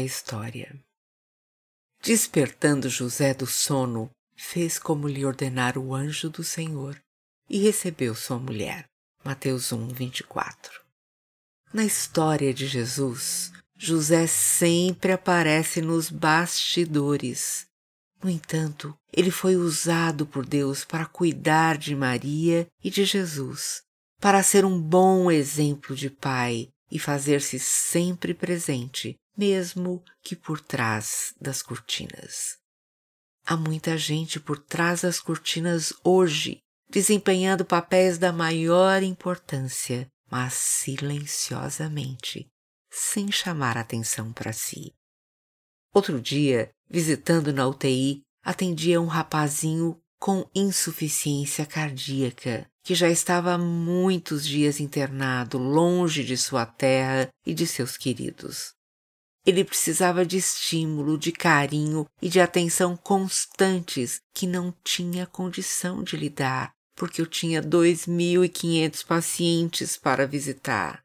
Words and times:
história. 0.00 0.78
Despertando 2.02 2.88
José 2.88 3.34
do 3.34 3.46
sono, 3.46 4.10
fez 4.36 4.78
como 4.78 5.08
lhe 5.08 5.24
ordenara 5.24 5.78
o 5.78 5.94
anjo 5.94 6.30
do 6.30 6.44
Senhor 6.44 7.00
e 7.48 7.58
recebeu 7.58 8.14
sua 8.14 8.38
mulher. 8.38 8.84
Mateus 9.24 9.72
1, 9.72 9.88
24. 9.88 10.80
Na 11.72 11.84
história 11.84 12.54
de 12.54 12.66
Jesus, 12.66 13.52
José 13.76 14.26
sempre 14.26 15.12
aparece 15.12 15.82
nos 15.82 16.10
bastidores. 16.10 17.66
No 18.22 18.30
entanto, 18.30 18.94
ele 19.12 19.30
foi 19.30 19.56
usado 19.56 20.26
por 20.26 20.46
Deus 20.46 20.84
para 20.84 21.06
cuidar 21.06 21.76
de 21.78 21.94
Maria 21.94 22.66
e 22.82 22.90
de 22.90 23.04
Jesus, 23.04 23.82
para 24.20 24.42
ser 24.42 24.64
um 24.64 24.80
bom 24.80 25.30
exemplo 25.30 25.96
de 25.96 26.10
pai 26.10 26.68
e 26.90 26.98
fazer-se 26.98 27.58
sempre 27.58 28.34
presente, 28.34 29.16
mesmo 29.36 30.02
que 30.22 30.34
por 30.34 30.60
trás 30.60 31.34
das 31.40 31.62
cortinas. 31.62 32.58
Há 33.46 33.56
muita 33.56 33.96
gente 33.96 34.38
por 34.38 34.58
trás 34.58 35.02
das 35.02 35.20
cortinas 35.20 35.92
hoje, 36.04 36.60
desempenhando 36.88 37.64
papéis 37.64 38.18
da 38.18 38.32
maior 38.32 39.02
importância, 39.02 40.06
mas 40.30 40.54
silenciosamente, 40.54 42.48
sem 42.90 43.30
chamar 43.30 43.76
atenção 43.76 44.32
para 44.32 44.52
si. 44.52 44.92
Outro 45.92 46.20
dia, 46.20 46.70
visitando 46.88 47.52
na 47.52 47.66
UTI, 47.66 48.22
atendia 48.42 49.00
um 49.00 49.06
rapazinho 49.06 50.00
com 50.20 50.46
insuficiência 50.54 51.64
cardíaca, 51.64 52.70
que 52.84 52.94
já 52.94 53.08
estava 53.08 53.54
há 53.54 53.58
muitos 53.58 54.46
dias 54.46 54.78
internado 54.78 55.56
longe 55.56 56.22
de 56.22 56.36
sua 56.36 56.66
terra 56.66 57.30
e 57.46 57.54
de 57.54 57.66
seus 57.66 57.96
queridos. 57.96 58.74
Ele 59.46 59.64
precisava 59.64 60.24
de 60.24 60.36
estímulo, 60.36 61.16
de 61.16 61.32
carinho 61.32 62.06
e 62.20 62.28
de 62.28 62.38
atenção 62.38 62.94
constantes 62.94 64.20
que 64.34 64.46
não 64.46 64.74
tinha 64.84 65.26
condição 65.26 66.02
de 66.02 66.18
lhe 66.18 66.28
dar, 66.28 66.74
porque 66.94 67.22
eu 67.22 67.26
tinha 67.26 67.62
dois 67.62 68.06
mil 68.06 68.44
e 68.44 68.48
quinhentos 68.50 69.02
pacientes 69.02 69.96
para 69.96 70.26
visitar. 70.26 71.02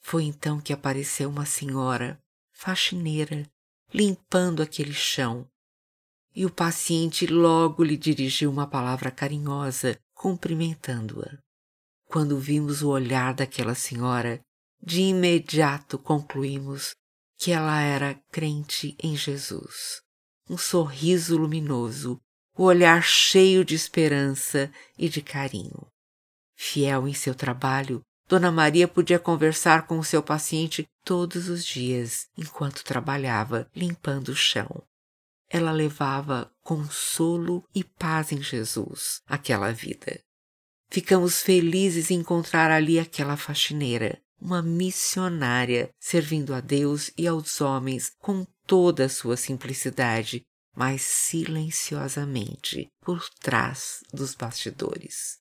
Foi 0.00 0.22
então 0.22 0.60
que 0.60 0.72
apareceu 0.72 1.28
uma 1.28 1.44
senhora, 1.44 2.20
faxineira, 2.52 3.44
limpando 3.92 4.62
aquele 4.62 4.94
chão. 4.94 5.48
E 6.34 6.46
o 6.46 6.50
paciente 6.50 7.26
logo 7.26 7.84
lhe 7.84 7.96
dirigiu 7.96 8.50
uma 8.50 8.66
palavra 8.66 9.10
carinhosa, 9.10 9.98
cumprimentando-a. 10.14 11.38
Quando 12.06 12.38
vimos 12.38 12.82
o 12.82 12.88
olhar 12.88 13.34
daquela 13.34 13.74
senhora, 13.74 14.40
de 14.82 15.00
imediato 15.02 15.98
concluímos 15.98 16.94
que 17.38 17.52
ela 17.52 17.80
era 17.80 18.14
crente 18.30 18.96
em 19.02 19.16
Jesus. 19.16 20.00
Um 20.48 20.56
sorriso 20.56 21.36
luminoso, 21.36 22.20
o 22.56 22.64
olhar 22.64 23.02
cheio 23.02 23.64
de 23.64 23.74
esperança 23.74 24.70
e 24.98 25.08
de 25.08 25.22
carinho. 25.22 25.86
Fiel 26.56 27.08
em 27.08 27.14
seu 27.14 27.34
trabalho, 27.34 28.00
Dona 28.28 28.52
Maria 28.52 28.86
podia 28.86 29.18
conversar 29.18 29.86
com 29.86 29.98
o 29.98 30.04
seu 30.04 30.22
paciente 30.22 30.86
todos 31.04 31.48
os 31.48 31.64
dias 31.64 32.28
enquanto 32.36 32.84
trabalhava 32.84 33.68
limpando 33.74 34.28
o 34.28 34.36
chão. 34.36 34.82
Ela 35.54 35.70
levava 35.70 36.50
consolo 36.62 37.62
e 37.74 37.84
paz 37.84 38.32
em 38.32 38.42
Jesus 38.42 39.20
àquela 39.26 39.70
vida. 39.70 40.18
Ficamos 40.90 41.42
felizes 41.42 42.10
em 42.10 42.20
encontrar 42.20 42.70
ali 42.70 42.98
aquela 42.98 43.36
faxineira, 43.36 44.18
uma 44.40 44.62
missionária, 44.62 45.90
servindo 46.00 46.54
a 46.54 46.60
Deus 46.60 47.10
e 47.18 47.26
aos 47.26 47.60
homens 47.60 48.12
com 48.18 48.46
toda 48.66 49.04
a 49.04 49.08
sua 49.10 49.36
simplicidade, 49.36 50.42
mas 50.74 51.02
silenciosamente 51.02 52.88
por 53.02 53.28
trás 53.38 54.02
dos 54.10 54.34
bastidores. 54.34 55.36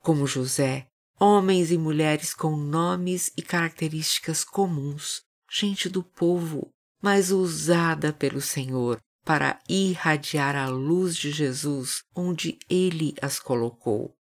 Como 0.00 0.26
José, 0.26 0.88
homens 1.20 1.70
e 1.70 1.78
mulheres 1.78 2.34
com 2.34 2.56
nomes 2.56 3.30
e 3.36 3.42
características 3.42 4.42
comuns, 4.42 5.22
gente 5.48 5.88
do 5.88 6.02
povo, 6.02 6.68
mas 7.00 7.30
usada 7.30 8.12
pelo 8.12 8.40
Senhor 8.40 9.00
para 9.30 9.60
irradiar 9.68 10.56
a 10.56 10.66
luz 10.66 11.16
de 11.16 11.30
Jesus 11.30 12.02
onde 12.16 12.58
ele 12.68 13.14
as 13.22 13.38
colocou, 13.38 14.12